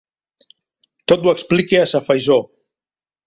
[1.11, 2.39] Tot ho explica a sa faisó.